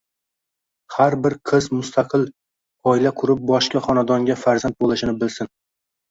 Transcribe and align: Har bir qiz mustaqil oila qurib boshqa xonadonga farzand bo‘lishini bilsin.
Har 0.93 1.15
bir 1.25 1.33
qiz 1.49 1.65
mustaqil 1.73 2.23
oila 2.91 3.11
qurib 3.19 3.43
boshqa 3.51 3.81
xonadonga 3.89 4.37
farzand 4.45 4.79
bo‘lishini 4.85 5.15
bilsin. 5.25 5.51